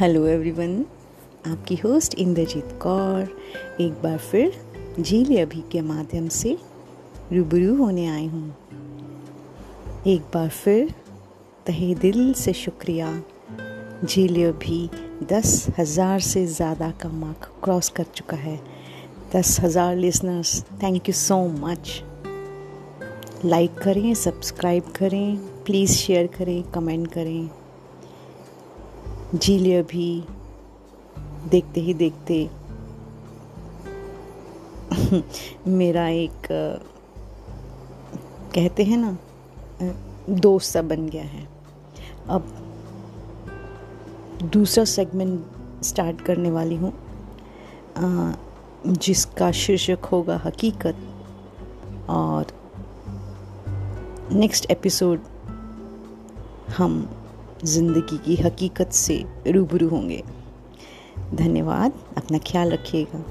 Hello 0.00 0.26
everyone, 0.26 0.74
आपकी 1.46 1.74
host 1.74 2.14
Indrajit 2.14 2.72
Kaur 2.82 3.28
एक 3.80 3.92
बार 4.02 4.18
फिर 4.18 5.00
झील 5.00 5.40
अभी 5.42 5.62
के 5.72 5.80
माध्यम 5.80 6.26
से 6.28 6.56
रूबरू 7.32 7.74
होने 7.76 8.06
आई 8.06 8.26
हूँ। 8.26 8.56
एक 10.06 10.28
बार 10.34 10.48
फिर 10.48 10.92
तहे 11.66 11.94
दिल 11.94 12.32
से 12.34 12.52
शुक्रिया। 12.52 13.10
झील 14.04 14.44
अभी 14.48 14.88
दस 15.32 15.66
हज़ार 15.78 16.20
से 16.20 16.46
ज़्यादा 16.46 16.90
का 17.02 17.08
मार्क 17.08 17.50
क्रॉस 17.64 17.88
कर 17.88 18.04
चुका 18.14 18.36
है। 18.36 18.60
दस 19.36 19.58
हज़ार 19.60 19.96
listeners 19.96 20.62
thank 20.82 21.08
you 21.08 21.14
so 21.16 21.44
much 21.58 22.00
like 23.44 23.78
करें 23.78 24.14
सब्सक्राइब 24.14 24.92
करें 24.98 25.36
प्लीज़ 25.64 25.92
शेयर 25.92 26.26
करें 26.38 26.62
कमेंट 26.72 27.12
करें। 27.12 27.48
लिया 29.34 29.82
भी 29.82 30.24
देखते 31.48 31.80
ही 31.80 31.94
देखते 31.94 32.50
मेरा 35.66 36.08
एक 36.08 36.48
कहते 38.54 38.84
हैं 38.84 38.96
ना 38.96 39.18
दोस्त 40.30 40.72
सा 40.72 40.82
बन 40.82 41.08
गया 41.08 41.22
है। 41.22 41.48
अब 42.28 42.46
दूसरा 44.42 44.84
सेगमेंट 44.84 45.46
स्टार्ट 45.84 46.20
करने 46.20 46.50
वाली 46.50 46.76
हूँ 46.76 46.92
जिसका 48.86 49.50
शीर्षक 49.52 49.98
होगा 50.12 50.40
हकीकत 50.44 50.96
और 52.08 52.46
नेक्स्ट 54.32 54.70
एपिसोड 54.70 55.20
हम 56.76 57.10
ज़िंदगी 57.64 58.18
की 58.18 58.34
हकीकत 58.42 58.92
से 58.92 59.24
रूबरू 59.48 59.88
होंगे। 59.88 60.22
धन्यवाद 61.34 61.92
अपना 62.16 62.38
ख्याल 62.38 62.70
रखिएगा। 62.70 63.24